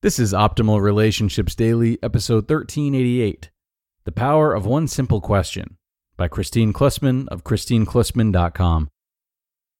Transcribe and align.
This 0.00 0.20
is 0.20 0.32
Optimal 0.32 0.80
Relationships 0.80 1.56
Daily, 1.56 1.98
episode 2.04 2.48
1388 2.48 3.50
The 4.04 4.12
Power 4.12 4.54
of 4.54 4.64
One 4.64 4.86
Simple 4.86 5.20
Question 5.20 5.76
by 6.16 6.28
Kristine 6.28 6.72
Klussman 6.72 7.26
of 7.26 7.42
KristineKlussman.com. 7.42 8.90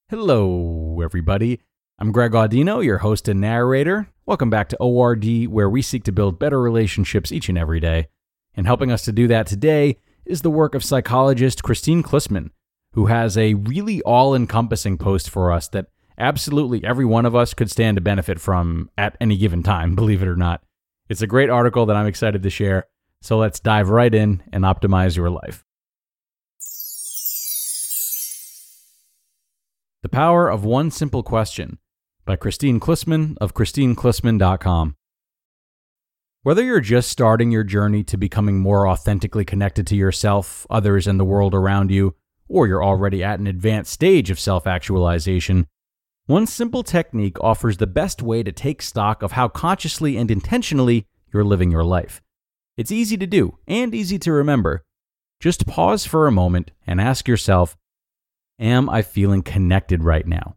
Hello, 0.08 1.00
everybody. 1.04 1.60
I'm 2.00 2.10
Greg 2.10 2.32
Audino, 2.32 2.84
your 2.84 2.98
host 2.98 3.28
and 3.28 3.40
narrator. 3.40 4.08
Welcome 4.26 4.50
back 4.50 4.68
to 4.70 4.76
ORD, 4.78 5.46
where 5.46 5.70
we 5.70 5.82
seek 5.82 6.02
to 6.02 6.10
build 6.10 6.40
better 6.40 6.60
relationships 6.60 7.30
each 7.30 7.48
and 7.48 7.56
every 7.56 7.78
day. 7.78 8.08
And 8.56 8.66
helping 8.66 8.90
us 8.90 9.04
to 9.04 9.12
do 9.12 9.28
that 9.28 9.46
today 9.46 9.98
is 10.26 10.42
the 10.42 10.50
work 10.50 10.74
of 10.74 10.82
psychologist 10.82 11.62
Kristine 11.62 12.02
Klussman, 12.02 12.50
who 12.94 13.06
has 13.06 13.38
a 13.38 13.54
really 13.54 14.02
all 14.02 14.34
encompassing 14.34 14.98
post 14.98 15.30
for 15.30 15.52
us 15.52 15.68
that 15.68 15.86
absolutely 16.18 16.84
every 16.84 17.04
one 17.04 17.24
of 17.26 17.34
us 17.34 17.54
could 17.54 17.70
stand 17.70 17.96
to 17.96 18.00
benefit 18.00 18.40
from 18.40 18.90
at 18.98 19.16
any 19.20 19.36
given 19.36 19.62
time, 19.62 19.94
believe 19.96 20.22
it 20.22 20.28
or 20.28 20.36
not. 20.36 20.62
It's 21.08 21.22
a 21.22 21.26
great 21.26 21.50
article 21.50 21.86
that 21.86 21.96
I'm 21.96 22.06
excited 22.06 22.42
to 22.42 22.50
share. 22.50 22.86
So 23.22 23.38
let's 23.38 23.60
dive 23.60 23.88
right 23.88 24.14
in 24.14 24.42
and 24.52 24.64
optimize 24.64 25.16
your 25.16 25.30
life. 25.30 25.64
The 30.02 30.08
Power 30.08 30.48
of 30.48 30.64
One 30.64 30.90
Simple 30.90 31.22
Question 31.22 31.78
by 32.24 32.36
Kristine 32.36 32.78
Klussman 32.78 33.36
of 33.40 33.54
KristineKlussman.com. 33.54 34.94
Whether 36.42 36.62
you're 36.62 36.80
just 36.80 37.10
starting 37.10 37.50
your 37.50 37.64
journey 37.64 38.04
to 38.04 38.16
becoming 38.16 38.60
more 38.60 38.86
authentically 38.86 39.44
connected 39.44 39.86
to 39.88 39.96
yourself, 39.96 40.66
others, 40.70 41.06
and 41.06 41.18
the 41.18 41.24
world 41.24 41.52
around 41.52 41.90
you, 41.90 42.14
or 42.48 42.68
you're 42.68 42.84
already 42.84 43.24
at 43.24 43.40
an 43.40 43.46
advanced 43.46 43.92
stage 43.92 44.30
of 44.30 44.38
self 44.38 44.66
actualization, 44.66 45.66
one 46.28 46.46
simple 46.46 46.82
technique 46.82 47.42
offers 47.42 47.78
the 47.78 47.86
best 47.86 48.20
way 48.20 48.42
to 48.42 48.52
take 48.52 48.82
stock 48.82 49.22
of 49.22 49.32
how 49.32 49.48
consciously 49.48 50.18
and 50.18 50.30
intentionally 50.30 51.06
you're 51.32 51.42
living 51.42 51.70
your 51.70 51.84
life. 51.84 52.20
It's 52.76 52.92
easy 52.92 53.16
to 53.16 53.26
do 53.26 53.56
and 53.66 53.94
easy 53.94 54.18
to 54.18 54.32
remember. 54.32 54.84
Just 55.40 55.66
pause 55.66 56.04
for 56.04 56.26
a 56.26 56.30
moment 56.30 56.70
and 56.86 57.00
ask 57.00 57.26
yourself 57.26 57.78
Am 58.58 58.90
I 58.90 59.00
feeling 59.00 59.40
connected 59.40 60.04
right 60.04 60.26
now? 60.26 60.56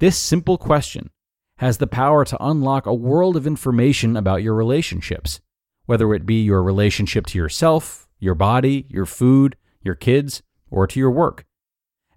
This 0.00 0.18
simple 0.18 0.58
question 0.58 1.10
has 1.58 1.78
the 1.78 1.86
power 1.86 2.24
to 2.24 2.44
unlock 2.44 2.84
a 2.84 2.92
world 2.92 3.36
of 3.36 3.46
information 3.46 4.16
about 4.16 4.42
your 4.42 4.54
relationships, 4.54 5.40
whether 5.86 6.12
it 6.12 6.26
be 6.26 6.42
your 6.42 6.60
relationship 6.60 7.26
to 7.26 7.38
yourself, 7.38 8.08
your 8.18 8.34
body, 8.34 8.86
your 8.88 9.06
food, 9.06 9.56
your 9.80 9.94
kids, 9.94 10.42
or 10.72 10.88
to 10.88 10.98
your 10.98 11.12
work. 11.12 11.44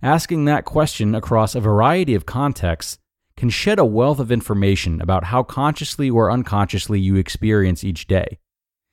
Asking 0.06 0.46
that 0.46 0.66
question 0.66 1.16
across 1.16 1.56
a 1.56 1.60
variety 1.60 2.14
of 2.14 2.28
contexts 2.28 3.00
can 3.36 3.50
shed 3.50 3.80
a 3.80 3.86
wealth 3.86 4.20
of 4.20 4.32
information 4.32 5.02
about 5.02 5.24
how 5.24 5.42
consciously 5.42 6.12
or 6.12 6.30
unconsciously 6.30 7.00
you 7.00 7.16
experience 7.16 7.84
each 7.84 8.06
day. 8.06 8.38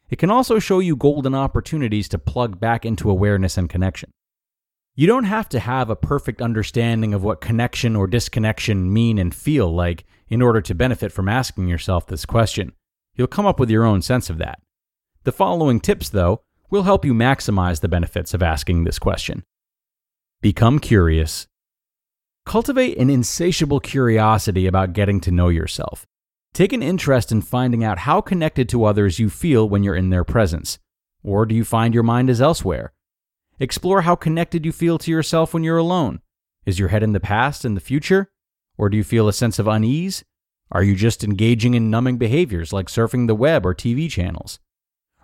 It 0.09 0.17
can 0.17 0.31
also 0.31 0.59
show 0.59 0.79
you 0.79 0.97
golden 0.97 1.35
opportunities 1.35 2.09
to 2.09 2.19
plug 2.19 2.59
back 2.59 2.87
into 2.87 3.11
awareness 3.11 3.59
and 3.59 3.69
connection. 3.69 4.11
You 4.95 5.07
don't 5.07 5.25
have 5.25 5.51
to 5.51 5.61
have 5.61 5.91
a 5.91 5.97
perfect 5.97 6.41
understanding 6.41 7.13
of 7.13 7.23
what 7.23 7.43
connection 7.43 7.95
or 7.95 8.07
disconnection 8.07 8.91
mean 8.91 9.19
and 9.19 9.35
feel 9.35 9.71
like 9.71 10.07
in 10.29 10.41
order 10.41 10.63
to 10.63 10.75
benefit 10.75 11.13
from 11.13 11.29
asking 11.29 11.69
yourself 11.69 12.07
this 12.07 12.25
question. 12.25 12.73
You'll 13.17 13.27
come 13.27 13.45
up 13.45 13.61
with 13.61 13.69
your 13.69 13.85
own 13.85 14.01
sense 14.01 14.31
of 14.31 14.39
that. 14.39 14.63
The 15.25 15.33
following 15.33 15.79
tips, 15.79 16.09
though, 16.09 16.41
will 16.71 16.85
help 16.85 17.05
you 17.05 17.13
maximize 17.13 17.83
the 17.83 17.89
benefits 17.89 18.33
of 18.33 18.43
asking 18.43 18.85
this 18.85 18.99
question. 18.99 19.43
Become 20.43 20.81
curious. 20.81 21.47
Cultivate 22.47 22.99
an 22.99 23.09
insatiable 23.09 23.79
curiosity 23.79 24.67
about 24.67 24.93
getting 24.93 25.21
to 25.21 25.31
know 25.31 25.51
yourself. 25.51 26.05
Take 26.53 26.73
an 26.73 26.83
interest 26.83 27.31
in 27.31 27.43
finding 27.43 27.85
out 27.85 27.99
how 27.99 28.21
connected 28.21 28.69
to 28.71 28.83
others 28.83 29.21
you 29.21 29.31
feel 29.31 29.69
when 29.69 29.85
you're 29.85 29.95
in 29.95 30.11
their 30.11 30.25
presence. 30.25 30.81
Or 31.23 31.47
do 31.47 31.55
you 31.55 31.65
find 31.65 31.95
your 31.95 32.03
mind 32.03 32.29
is 32.29 32.41
elsewhere? 32.41 32.93
Explore 33.61 34.03
how 34.03 34.17
connected 34.17 34.67
you 34.67 34.73
feel 34.73 34.99
to 34.99 35.13
yourself 35.13 35.55
when 35.55 35.63
you're 35.63 35.79
alone. 35.79 36.21
Is 36.67 36.77
your 36.77 36.89
head 36.89 37.05
in 37.05 37.13
the 37.13 37.21
past 37.21 37.65
and 37.65 37.77
the 37.77 37.81
future? 37.81 38.33
Or 38.77 38.89
do 38.89 38.97
you 38.97 39.05
feel 39.05 39.29
a 39.29 39.33
sense 39.33 39.61
of 39.61 39.69
unease? 39.69 40.25
Are 40.73 40.83
you 40.83 40.97
just 40.97 41.23
engaging 41.23 41.75
in 41.75 41.89
numbing 41.89 42.19
behaviors 42.19 42.73
like 42.73 42.89
surfing 42.89 43.29
the 43.29 43.37
web 43.37 43.65
or 43.65 43.77
TV 43.77 44.11
channels? 44.11 44.59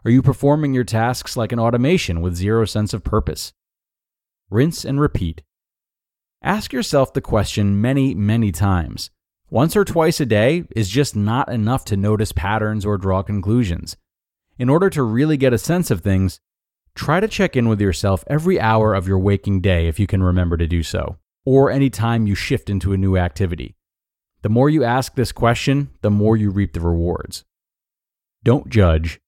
Are 0.05 0.13
you 0.13 0.23
performing 0.23 0.75
your 0.75 0.85
tasks 0.85 1.37
like 1.37 1.51
an 1.51 1.59
automation 1.59 2.21
with 2.21 2.37
zero 2.37 2.65
sense 2.67 2.95
of 2.95 3.03
purpose? 3.03 3.53
Rinse 4.51 4.85
and 4.85 5.01
repeat. 5.01 5.43
Ask 6.43 6.73
yourself 6.73 7.13
the 7.13 7.21
question 7.21 7.81
many, 7.81 8.15
many 8.15 8.53
times. 8.53 9.11
Once 9.51 9.75
or 9.77 9.85
twice 9.85 10.21
a 10.21 10.27
day 10.27 10.65
is 10.77 10.89
just 10.89 11.17
not 11.17 11.51
enough 11.51 11.85
to 11.87 11.97
notice 11.97 12.33
patterns 12.33 12.85
or 12.85 12.99
draw 12.99 13.23
conclusions. 13.23 13.97
In 14.59 14.69
order 14.69 14.91
to 14.91 15.03
really 15.03 15.37
get 15.37 15.53
a 15.53 15.59
sense 15.59 15.91
of 15.91 16.01
things, 16.01 16.41
try 16.95 17.19
to 17.21 17.29
check 17.29 17.57
in 17.57 17.69
with 17.69 17.81
yourself 17.81 18.25
every 18.27 18.61
hour 18.61 18.95
of 18.95 19.09
your 19.09 19.19
waking 19.19 19.61
day 19.61 19.89
if 19.89 19.99
you 19.99 20.07
can 20.07 20.23
remember 20.23 20.57
to 20.57 20.67
do 20.67 20.83
so, 20.83 21.17
or 21.45 21.71
any 21.71 21.91
time 21.91 22.27
you 22.27 22.35
shift 22.35 22.69
into 22.69 22.93
a 22.93 22.99
new 22.99 23.17
activity. 23.17 23.75
The 24.43 24.49
more 24.49 24.69
you 24.71 24.85
ask 24.85 25.15
this 25.15 25.33
question, 25.33 25.91
the 26.03 26.11
more 26.11 26.37
you 26.37 26.51
reap 26.51 26.73
the 26.73 26.81
rewards. 26.81 27.45
Don't 28.45 28.69
judge, 28.69 29.21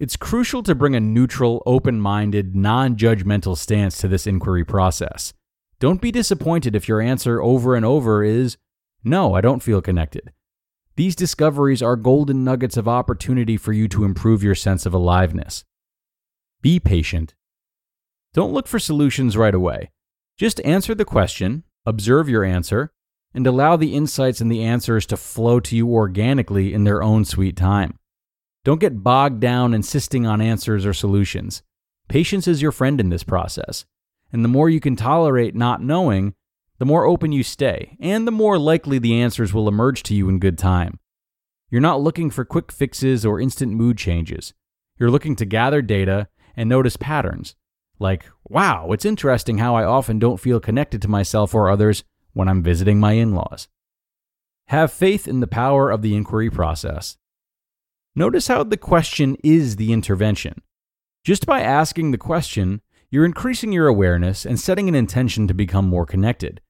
it's 0.00 0.16
crucial 0.16 0.62
to 0.62 0.74
bring 0.74 0.96
a 0.96 1.00
neutral, 1.00 1.62
open 1.66 2.00
minded, 2.00 2.56
non 2.56 2.96
judgmental 2.96 3.56
stance 3.56 3.98
to 3.98 4.08
this 4.08 4.26
inquiry 4.26 4.64
process. 4.64 5.34
Don't 5.78 6.00
be 6.00 6.10
disappointed 6.10 6.74
if 6.74 6.88
your 6.88 7.02
answer 7.02 7.42
over 7.42 7.76
and 7.76 7.84
over 7.84 8.24
is, 8.24 8.56
No, 9.04 9.34
I 9.34 9.42
don't 9.42 9.62
feel 9.62 9.82
connected. 9.82 10.32
These 10.96 11.14
discoveries 11.14 11.82
are 11.82 11.96
golden 11.96 12.44
nuggets 12.44 12.78
of 12.78 12.88
opportunity 12.88 13.58
for 13.58 13.74
you 13.74 13.88
to 13.88 14.04
improve 14.04 14.42
your 14.42 14.54
sense 14.54 14.86
of 14.86 14.94
aliveness. 14.94 15.64
Be 16.62 16.80
patient. 16.80 17.34
Don't 18.32 18.54
look 18.54 18.68
for 18.68 18.78
solutions 18.78 19.36
right 19.36 19.54
away. 19.54 19.90
Just 20.38 20.62
answer 20.64 20.94
the 20.94 21.04
question, 21.04 21.64
observe 21.84 22.26
your 22.26 22.44
answer, 22.44 22.90
and 23.34 23.46
allow 23.46 23.76
the 23.76 23.94
insights 23.94 24.40
and 24.40 24.50
the 24.50 24.64
answers 24.64 25.04
to 25.06 25.18
flow 25.18 25.60
to 25.60 25.76
you 25.76 25.92
organically 25.92 26.72
in 26.72 26.84
their 26.84 27.02
own 27.02 27.26
sweet 27.26 27.56
time. 27.56 27.98
Don't 28.62 28.80
get 28.80 29.02
bogged 29.02 29.40
down 29.40 29.72
insisting 29.72 30.26
on 30.26 30.40
answers 30.40 30.84
or 30.84 30.92
solutions. 30.92 31.62
Patience 32.08 32.46
is 32.46 32.60
your 32.60 32.72
friend 32.72 33.00
in 33.00 33.08
this 33.08 33.22
process. 33.22 33.86
And 34.32 34.44
the 34.44 34.48
more 34.48 34.68
you 34.68 34.80
can 34.80 34.96
tolerate 34.96 35.54
not 35.54 35.82
knowing, 35.82 36.34
the 36.78 36.84
more 36.84 37.04
open 37.04 37.32
you 37.32 37.42
stay, 37.42 37.96
and 38.00 38.26
the 38.26 38.32
more 38.32 38.58
likely 38.58 38.98
the 38.98 39.20
answers 39.20 39.54
will 39.54 39.68
emerge 39.68 40.02
to 40.04 40.14
you 40.14 40.28
in 40.28 40.38
good 40.38 40.58
time. 40.58 40.98
You're 41.70 41.80
not 41.80 42.00
looking 42.00 42.30
for 42.30 42.44
quick 42.44 42.70
fixes 42.70 43.24
or 43.24 43.40
instant 43.40 43.72
mood 43.72 43.96
changes. 43.96 44.52
You're 44.98 45.10
looking 45.10 45.36
to 45.36 45.44
gather 45.44 45.82
data 45.82 46.28
and 46.56 46.68
notice 46.68 46.96
patterns. 46.96 47.54
Like, 47.98 48.24
wow, 48.48 48.92
it's 48.92 49.04
interesting 49.04 49.58
how 49.58 49.74
I 49.74 49.84
often 49.84 50.18
don't 50.18 50.40
feel 50.40 50.60
connected 50.60 51.00
to 51.02 51.08
myself 51.08 51.54
or 51.54 51.70
others 51.70 52.04
when 52.32 52.48
I'm 52.48 52.62
visiting 52.62 53.00
my 53.00 53.12
in 53.12 53.34
laws. 53.34 53.68
Have 54.68 54.92
faith 54.92 55.26
in 55.26 55.40
the 55.40 55.46
power 55.46 55.90
of 55.90 56.02
the 56.02 56.14
inquiry 56.14 56.50
process. 56.50 57.16
Notice 58.20 58.48
how 58.48 58.64
the 58.64 58.76
question 58.76 59.38
is 59.42 59.76
the 59.76 59.94
intervention. 59.94 60.60
Just 61.24 61.46
by 61.46 61.62
asking 61.62 62.10
the 62.10 62.18
question, 62.18 62.82
you're 63.10 63.24
increasing 63.24 63.72
your 63.72 63.86
awareness 63.86 64.44
and 64.44 64.60
setting 64.60 64.90
an 64.90 64.94
intention 64.94 65.48
to 65.48 65.54
become 65.54 65.88
more 65.88 66.04
connected. 66.04 66.60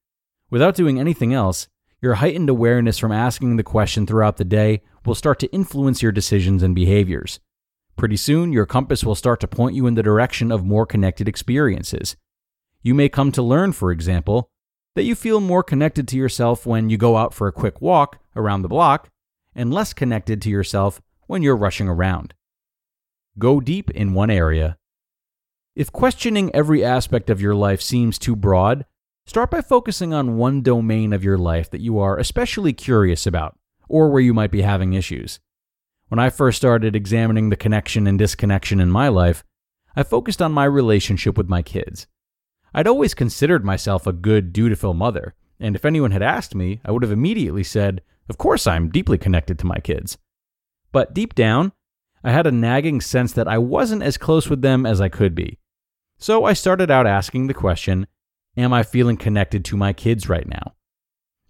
Without 0.49 0.77
doing 0.77 1.01
anything 1.01 1.35
else, 1.35 1.67
your 2.01 2.15
heightened 2.15 2.49
awareness 2.49 2.99
from 2.99 3.11
asking 3.11 3.57
the 3.57 3.65
question 3.65 4.07
throughout 4.07 4.37
the 4.37 4.45
day 4.45 4.83
will 5.05 5.17
start 5.17 5.41
to 5.41 5.51
influence 5.51 6.03
your 6.03 6.13
decisions 6.13 6.63
and 6.63 6.73
behaviors. 6.73 7.41
Pretty 7.97 8.17
soon, 8.17 8.53
your 8.53 8.65
compass 8.65 9.03
will 9.03 9.17
start 9.17 9.41
to 9.41 9.49
point 9.49 9.75
you 9.75 9.89
in 9.89 9.95
the 9.95 10.05
direction 10.05 10.53
of 10.53 10.65
more 10.65 10.87
connected 10.87 11.27
experiences. 11.27 12.15
You 12.81 12.95
may 12.95 13.09
come 13.09 13.33
to 13.33 13.43
learn, 13.43 13.73
for 13.73 13.91
example, 13.91 14.49
that 14.95 15.03
you 15.03 15.17
feel 15.17 15.41
more 15.41 15.65
connected 15.65 16.07
to 16.07 16.17
yourself 16.17 16.65
when 16.65 16.91
you 16.91 16.97
go 16.97 17.17
out 17.17 17.35
for 17.35 17.49
a 17.49 17.53
quick 17.53 17.81
walk 17.81 18.21
around 18.37 18.63
the 18.63 18.69
block, 18.69 19.09
and 19.53 19.75
less 19.75 19.93
connected 19.93 20.41
to 20.43 20.49
yourself 20.49 21.03
when 21.31 21.43
you're 21.43 21.57
rushing 21.57 21.89
around. 21.89 22.35
Go 23.39 23.61
deep 23.61 23.89
in 23.93 24.15
one 24.15 24.31
area. 24.31 24.77
If 25.77 25.93
questioning 25.93 26.53
every 26.53 26.85
aspect 26.85 27.31
of 27.31 27.41
your 27.41 27.55
life 27.55 27.81
seems 27.81 28.19
too 28.19 28.35
broad, 28.35 28.85
start 29.27 29.49
by 29.49 29.61
focusing 29.61 30.13
on 30.13 30.37
one 30.37 30.61
domain 30.61 31.13
of 31.13 31.23
your 31.23 31.39
life 31.39 31.71
that 31.71 31.81
you 31.81 32.01
are 32.01 32.19
especially 32.19 32.73
curious 32.73 33.29
about 33.29 33.57
or 33.89 34.11
where 34.11 34.21
you 34.21 34.35
might 34.35 34.51
be 34.51 34.63
having 34.63 34.93
issues. 34.93 35.39
When 36.09 36.19
I 36.19 36.31
first 36.31 36.57
started 36.57 36.97
examining 36.97 37.49
the 37.49 37.57
connection 37.57 38.09
and 38.09 38.19
disconnection 38.19 38.81
in 38.81 38.91
my 38.91 39.07
life, 39.07 39.45
I 39.95 40.03
focused 40.03 40.43
on 40.43 40.51
my 40.51 40.65
relationship 40.65 41.39
with 41.39 41.49
my 41.49 41.63
kids. 41.63 42.09
I'd 42.75 42.89
always 42.89 43.15
considered 43.15 43.65
myself 43.65 44.05
a 44.05 44.13
good, 44.13 44.53
dutiful 44.53 44.95
mother, 44.95 45.35
and 45.61 45.77
if 45.77 45.85
anyone 45.85 46.11
had 46.11 46.23
asked 46.23 46.57
me, 46.57 46.81
I 46.85 46.91
would 46.91 47.05
have 47.05 47.13
immediately 47.13 47.63
said, 47.63 48.03
Of 48.29 48.37
course, 48.37 48.67
I'm 48.67 48.91
deeply 48.91 49.17
connected 49.17 49.61
to 49.61 49.67
my 49.67 49.79
kids. 49.79 50.19
But 50.93 51.15
deep 51.15 51.35
down, 51.35 51.73
I 52.23 52.33
had 52.33 52.47
a 52.47 52.53
nagging 52.53 53.01
sense 53.01 53.33
that 53.33 53.49
I 53.49 53.59
wasn't 53.59 54.03
as 54.03 54.19
close 54.19 54.49
with 54.49 54.63
them 54.63 54.85
as 54.85 55.01
I 55.01 55.09
could 55.09 55.35
be. 55.35 55.59
So 56.19 56.45
I 56.45 56.53
started 56.53 56.91
out 56.91 57.07
asking 57.07 57.47
the 57.47 57.55
question 57.55 58.07
Am 58.57 58.73
I 58.73 58.83
feeling 58.83 59.17
connected 59.17 59.65
to 59.67 59.77
my 59.77 59.93
kids 59.93 60.29
right 60.29 60.47
now? 60.47 60.75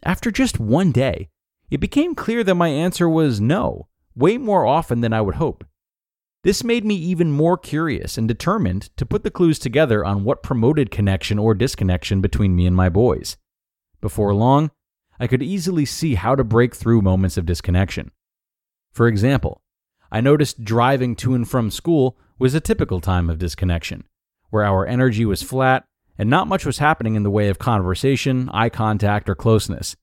After 0.03 0.31
just 0.31 0.61
one 0.61 0.93
day, 0.93 1.29
it 1.71 1.81
became 1.81 2.15
clear 2.15 2.45
that 2.45 2.55
my 2.55 2.69
answer 2.69 3.09
was 3.09 3.41
no. 3.41 3.89
way 4.15 4.39
more 4.39 4.67
often 4.67 5.01
than 5.01 5.13
I 5.13 5.21
would 5.21 5.37
hope. 5.37 5.65
This 6.43 6.65
made 6.65 6.85
me 6.85 6.95
even 6.95 7.33
more 7.33 7.59
curious 7.59 8.17
and 8.17 8.27
determined 8.27 8.91
to 8.97 9.07
put 9.07 9.25
the 9.25 9.31
clues 9.31 9.59
together 9.59 10.05
on 10.05 10.25
what 10.25 10.43
promoted 10.43 10.91
connection 10.91 11.39
or 11.39 11.55
disconnection 11.55 12.21
between 12.21 12.57
me 12.57 12.67
and 12.67 12.75
my 12.75 12.89
boys. 12.89 13.37
Before 14.01 14.35
long, 14.35 14.71
I 15.19 15.27
could 15.27 15.43
easily 15.43 15.85
see 15.85 16.15
how 16.15 16.35
to 16.35 16.45
break 16.45 16.75
through 16.75 17.03
moments 17.03 17.37
of 17.37 17.45
disconnection. 17.45 18.11
For 18.93 19.09
example, 19.09 19.63
I 20.11 20.21
noticed 20.21 20.65
driving 20.65 21.15
to 21.17 21.35
and 21.35 21.49
from 21.49 21.71
school 21.71 22.19
was 22.39 22.55
a 22.55 22.61
typical 22.61 23.01
time 23.01 23.31
of 23.31 23.39
disconnection, 23.39 24.05
where 24.51 24.65
our 24.65 24.87
energy 24.87 25.25
was 25.25 25.43
flat 25.43 25.85
and 26.19 26.29
not 26.29 26.49
much 26.49 26.67
was 26.67 26.79
happening 26.79 27.15
in 27.15 27.23
the 27.23 27.31
way 27.31 27.49
of 27.49 27.59
conversation, 27.59 28.51
eye 28.53 28.69
contact, 28.69 29.29
or 29.29 29.35
closeness. 29.35 29.97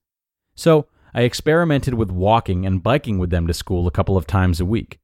So, 0.54 0.88
I 1.14 1.22
experimented 1.22 1.94
with 1.94 2.10
walking 2.10 2.66
and 2.66 2.82
biking 2.82 3.18
with 3.18 3.30
them 3.30 3.46
to 3.46 3.54
school 3.54 3.86
a 3.86 3.92
couple 3.92 4.16
of 4.16 4.26
times 4.26 4.60
a 4.60 4.64
week. 4.64 4.98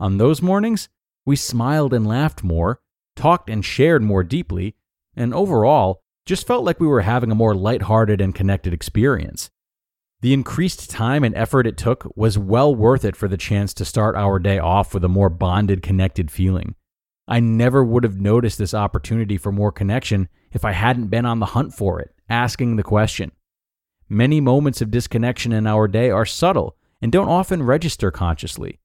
On 0.00 0.18
those 0.18 0.42
mornings, 0.42 0.88
we 1.24 1.36
smiled 1.36 1.92
and 1.92 2.06
laughed 2.06 2.42
more, 2.42 2.80
talked 3.14 3.50
and 3.50 3.64
shared 3.64 4.02
more 4.02 4.24
deeply, 4.24 4.74
and 5.14 5.34
overall, 5.34 6.02
just 6.26 6.46
felt 6.46 6.64
like 6.64 6.80
we 6.80 6.86
were 6.86 7.02
having 7.02 7.30
a 7.30 7.34
more 7.34 7.54
lighthearted 7.54 8.20
and 8.20 8.34
connected 8.34 8.72
experience. 8.72 9.50
The 10.20 10.32
increased 10.32 10.90
time 10.90 11.22
and 11.22 11.34
effort 11.36 11.64
it 11.64 11.76
took 11.76 12.10
was 12.16 12.36
well 12.36 12.74
worth 12.74 13.04
it 13.04 13.14
for 13.14 13.28
the 13.28 13.36
chance 13.36 13.72
to 13.74 13.84
start 13.84 14.16
our 14.16 14.40
day 14.40 14.58
off 14.58 14.92
with 14.92 15.04
a 15.04 15.08
more 15.08 15.28
bonded, 15.28 15.80
connected 15.80 16.28
feeling. 16.28 16.74
I 17.28 17.38
never 17.38 17.84
would 17.84 18.02
have 18.02 18.20
noticed 18.20 18.58
this 18.58 18.74
opportunity 18.74 19.36
for 19.36 19.52
more 19.52 19.70
connection 19.70 20.28
if 20.50 20.64
I 20.64 20.72
hadn't 20.72 21.06
been 21.06 21.24
on 21.24 21.38
the 21.38 21.46
hunt 21.46 21.72
for 21.72 22.00
it, 22.00 22.12
asking 22.28 22.74
the 22.74 22.82
question. 22.82 23.30
Many 24.08 24.40
moments 24.40 24.80
of 24.80 24.90
disconnection 24.90 25.52
in 25.52 25.68
our 25.68 25.86
day 25.86 26.10
are 26.10 26.26
subtle 26.26 26.76
and 27.00 27.12
don't 27.12 27.28
often 27.28 27.62
register 27.62 28.10
consciously. 28.10 28.80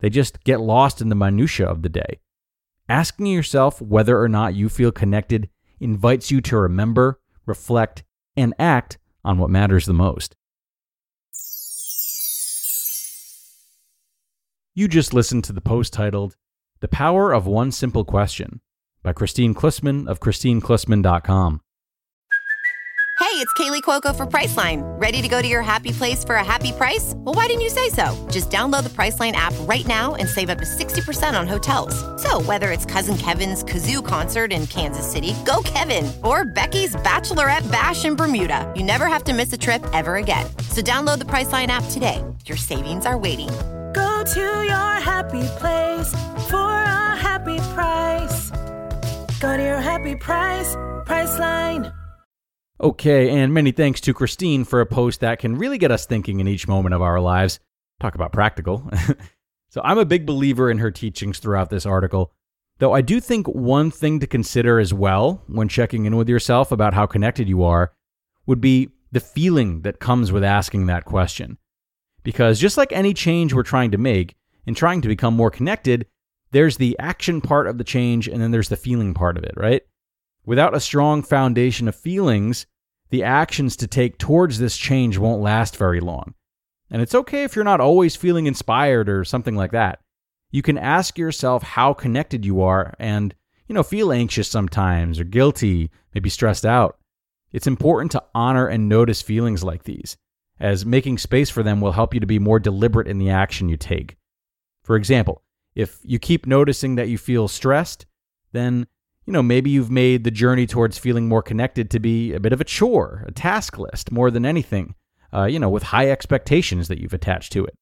They 0.00 0.10
just 0.10 0.42
get 0.42 0.60
lost 0.60 1.00
in 1.00 1.10
the 1.10 1.14
minutiae 1.14 1.68
of 1.68 1.82
the 1.82 1.88
day. 1.90 2.18
Asking 2.88 3.26
yourself 3.26 3.80
whether 3.80 4.20
or 4.20 4.28
not 4.28 4.54
you 4.54 4.68
feel 4.68 4.90
connected 4.90 5.48
invites 5.78 6.32
you 6.32 6.40
to 6.40 6.56
remember, 6.56 7.20
reflect, 7.46 8.02
and 8.36 8.52
act 8.58 8.98
on 9.24 9.38
what 9.38 9.50
matters 9.50 9.86
the 9.86 9.92
most. 9.92 10.34
You 14.74 14.88
just 14.88 15.12
listened 15.12 15.44
to 15.44 15.52
the 15.52 15.60
post 15.60 15.92
titled 15.92 16.34
The 16.80 16.88
Power 16.88 17.30
of 17.34 17.46
One 17.46 17.72
Simple 17.72 18.06
Question 18.06 18.62
by 19.02 19.12
Kristine 19.12 19.52
Klussman 19.52 20.08
of 20.08 20.18
KristineKlussman.com. 20.20 21.60
Hey, 23.20 23.38
it's 23.38 23.52
Kaley 23.52 23.82
Cuoco 23.82 24.16
for 24.16 24.24
Priceline. 24.24 24.82
Ready 24.98 25.20
to 25.20 25.28
go 25.28 25.42
to 25.42 25.48
your 25.48 25.60
happy 25.60 25.92
place 25.92 26.24
for 26.24 26.36
a 26.36 26.44
happy 26.44 26.72
price? 26.72 27.12
Well, 27.16 27.34
why 27.34 27.48
didn't 27.48 27.60
you 27.60 27.68
say 27.68 27.90
so? 27.90 28.16
Just 28.30 28.50
download 28.50 28.84
the 28.84 28.88
Priceline 28.88 29.32
app 29.32 29.52
right 29.60 29.86
now 29.86 30.14
and 30.14 30.26
save 30.26 30.48
up 30.48 30.56
to 30.58 30.64
60% 30.64 31.38
on 31.38 31.46
hotels. 31.46 31.94
So, 32.22 32.40
whether 32.40 32.70
it's 32.70 32.86
Cousin 32.86 33.18
Kevin's 33.18 33.62
Kazoo 33.62 34.04
concert 34.04 34.54
in 34.54 34.66
Kansas 34.66 35.10
City, 35.10 35.34
go 35.44 35.60
Kevin, 35.64 36.10
or 36.24 36.46
Becky's 36.46 36.96
Bachelorette 36.96 37.70
Bash 37.70 38.06
in 38.06 38.16
Bermuda, 38.16 38.72
you 38.74 38.82
never 38.82 39.06
have 39.06 39.24
to 39.24 39.34
miss 39.34 39.52
a 39.52 39.58
trip 39.58 39.84
ever 39.92 40.16
again. 40.16 40.46
So, 40.70 40.80
download 40.80 41.18
the 41.18 41.26
Priceline 41.26 41.68
app 41.68 41.84
today. 41.90 42.24
Your 42.46 42.56
savings 42.56 43.04
are 43.06 43.18
waiting. 43.18 43.50
To 44.22 44.38
your 44.38 45.00
happy 45.00 45.42
place 45.58 46.12
for 46.48 46.56
a 46.56 47.16
happy 47.16 47.58
price. 47.74 48.50
Go 49.40 49.56
to 49.56 49.62
your 49.62 49.80
happy 49.80 50.14
price, 50.14 50.76
Priceline. 51.06 51.92
Okay, 52.80 53.30
and 53.30 53.52
many 53.52 53.72
thanks 53.72 54.00
to 54.02 54.14
Kristine 54.14 54.64
for 54.64 54.80
a 54.80 54.86
post 54.86 55.20
that 55.20 55.40
can 55.40 55.56
really 55.56 55.76
get 55.76 55.90
us 55.90 56.06
thinking 56.06 56.38
in 56.38 56.46
each 56.46 56.68
moment 56.68 56.94
of 56.94 57.02
our 57.02 57.20
lives. 57.20 57.58
Talk 57.98 58.14
about 58.14 58.32
practical. 58.32 58.88
so, 59.70 59.80
I'm 59.82 59.98
a 59.98 60.04
big 60.04 60.24
believer 60.24 60.70
in 60.70 60.78
her 60.78 60.92
teachings 60.92 61.40
throughout 61.40 61.70
this 61.70 61.84
article, 61.84 62.32
though 62.78 62.92
I 62.92 63.00
do 63.00 63.18
think 63.18 63.48
one 63.48 63.90
thing 63.90 64.20
to 64.20 64.28
consider 64.28 64.78
as 64.78 64.94
well 64.94 65.42
when 65.48 65.66
checking 65.66 66.04
in 66.04 66.14
with 66.14 66.28
yourself 66.28 66.70
about 66.70 66.94
how 66.94 67.06
connected 67.06 67.48
you 67.48 67.64
are 67.64 67.92
would 68.46 68.60
be 68.60 68.90
the 69.10 69.18
feeling 69.18 69.82
that 69.82 69.98
comes 69.98 70.30
with 70.30 70.44
asking 70.44 70.86
that 70.86 71.04
question. 71.04 71.58
Because 72.22 72.60
just 72.60 72.76
like 72.76 72.92
any 72.92 73.14
change 73.14 73.52
we're 73.52 73.62
trying 73.62 73.90
to 73.90 73.98
make 73.98 74.36
and 74.66 74.76
trying 74.76 75.00
to 75.02 75.08
become 75.08 75.34
more 75.34 75.50
connected, 75.50 76.06
there's 76.52 76.76
the 76.76 76.96
action 76.98 77.40
part 77.40 77.66
of 77.66 77.78
the 77.78 77.84
change 77.84 78.28
and 78.28 78.40
then 78.40 78.50
there's 78.50 78.68
the 78.68 78.76
feeling 78.76 79.14
part 79.14 79.36
of 79.36 79.44
it, 79.44 79.54
right? 79.56 79.82
Without 80.44 80.74
a 80.74 80.80
strong 80.80 81.22
foundation 81.22 81.88
of 81.88 81.96
feelings, 81.96 82.66
the 83.10 83.22
actions 83.22 83.76
to 83.76 83.86
take 83.86 84.18
towards 84.18 84.58
this 84.58 84.76
change 84.76 85.18
won't 85.18 85.42
last 85.42 85.76
very 85.76 86.00
long. 86.00 86.34
And 86.90 87.00
it's 87.00 87.14
okay 87.14 87.44
if 87.44 87.56
you're 87.56 87.64
not 87.64 87.80
always 87.80 88.16
feeling 88.16 88.46
inspired 88.46 89.08
or 89.08 89.24
something 89.24 89.56
like 89.56 89.72
that. 89.72 90.00
You 90.50 90.62
can 90.62 90.76
ask 90.76 91.16
yourself 91.16 91.62
how 91.62 91.94
connected 91.94 92.44
you 92.44 92.60
are 92.60 92.94
and, 92.98 93.34
you 93.66 93.74
know, 93.74 93.82
feel 93.82 94.12
anxious 94.12 94.48
sometimes 94.48 95.18
or 95.18 95.24
guilty, 95.24 95.90
maybe 96.14 96.28
stressed 96.28 96.66
out. 96.66 96.98
It's 97.50 97.66
important 97.66 98.12
to 98.12 98.24
honor 98.34 98.66
and 98.66 98.88
notice 98.88 99.22
feelings 99.22 99.64
like 99.64 99.84
these, 99.84 100.16
as 100.62 100.86
making 100.86 101.18
space 101.18 101.50
for 101.50 101.62
them 101.62 101.80
will 101.80 101.92
help 101.92 102.14
you 102.14 102.20
to 102.20 102.26
be 102.26 102.38
more 102.38 102.60
deliberate 102.60 103.08
in 103.08 103.18
the 103.18 103.28
action 103.28 103.68
you 103.68 103.76
take. 103.76 104.16
For 104.84 104.96
example, 104.96 105.42
if 105.74 105.98
you 106.02 106.18
keep 106.18 106.46
noticing 106.46 106.94
that 106.94 107.08
you 107.08 107.18
feel 107.18 107.48
stressed, 107.48 108.06
then 108.52 108.86
you 109.26 109.32
know, 109.32 109.42
maybe 109.42 109.70
you've 109.70 109.90
made 109.90 110.24
the 110.24 110.30
journey 110.30 110.66
towards 110.66 110.98
feeling 110.98 111.28
more 111.28 111.42
connected 111.42 111.90
to 111.90 112.00
be 112.00 112.32
a 112.32 112.40
bit 112.40 112.52
of 112.52 112.60
a 112.60 112.64
chore, 112.64 113.24
a 113.26 113.32
task 113.32 113.78
list 113.78 114.10
more 114.10 114.30
than 114.30 114.44
anything, 114.44 114.94
uh, 115.32 115.44
you 115.44 115.58
know, 115.58 115.68
with 115.68 115.84
high 115.84 116.10
expectations 116.10 116.88
that 116.88 116.98
you've 116.98 117.14
attached 117.14 117.52
to 117.52 117.64
it. 117.64 117.74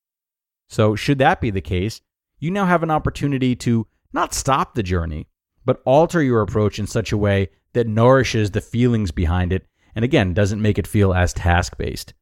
So, 0.69 0.94
should 0.94 1.19
that 1.19 1.41
be 1.41 1.50
the 1.50 1.62
case, 1.62 2.00
you 2.38 2.50
now 2.50 2.67
have 2.67 2.82
an 2.82 2.91
opportunity 2.91 3.56
to 3.56 3.87
not 4.12 4.35
stop 4.35 4.75
the 4.75 4.82
journey, 4.82 5.29
but 5.65 5.81
alter 5.85 6.23
your 6.23 6.43
approach 6.43 6.79
in 6.79 6.87
such 6.87 7.12
a 7.12 7.19
way 7.19 7.50
that 7.73 7.87
nourishes 7.87 8.50
the 8.50 8.61
feelings 8.61 9.11
behind 9.11 9.53
it 9.53 9.67
and 9.94 10.05
again 10.05 10.35
doesn't 10.35 10.62
make 10.62 10.79
it 10.79 10.87
feel 10.87 11.12
as 11.12 11.32
task 11.32 11.77
based. 11.77 12.15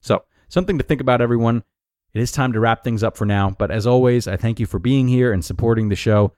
So, 0.00 0.24
something 0.48 0.78
to 0.78 0.84
think 0.84 1.00
about, 1.00 1.20
everyone. 1.20 1.64
It 2.12 2.20
is 2.20 2.32
time 2.32 2.52
to 2.54 2.60
wrap 2.60 2.82
things 2.82 3.04
up 3.04 3.16
for 3.16 3.24
now, 3.24 3.50
but 3.50 3.70
as 3.70 3.86
always, 3.86 4.26
I 4.26 4.36
thank 4.36 4.58
you 4.58 4.66
for 4.66 4.80
being 4.80 5.06
here 5.06 5.32
and 5.32 5.44
supporting 5.44 5.88
the 5.88 5.96
show. 5.96 6.32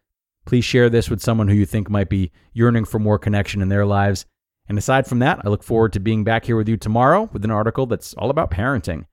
Please 0.45 0.65
share 0.65 0.91
this 0.91 1.09
with 1.09 1.23
someone 1.23 1.49
who 1.49 1.55
you 1.55 1.67
think 1.67 1.89
might 1.89 2.11
be 2.11 2.31
yearning 2.53 2.85
for 2.85 2.99
more 2.99 3.19
connection 3.19 3.63
in 3.63 3.69
their 3.69 3.87
lives. 3.87 4.27
And 4.69 4.77
aside 4.77 5.07
from 5.07 5.21
that, 5.21 5.41
I 5.45 5.49
look 5.49 5.63
forward 5.63 5.93
to 5.95 6.01
being 6.01 6.25
back 6.25 6.45
here 6.45 6.57
with 6.57 6.69
you 6.69 6.77
tomorrow 6.77 7.29
with 7.33 7.45
an 7.45 7.51
article 7.51 7.87
that's 7.87 8.15
all 8.15 8.31
about 8.31 8.51
parenting. 8.51 9.07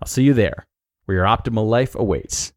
I'll 0.00 0.08
see 0.08 0.22
you 0.22 0.34
there, 0.34 0.66
where 1.04 1.18
your 1.18 1.26
optimal 1.26 1.68
life 1.68 1.94
awaits. 1.94 2.53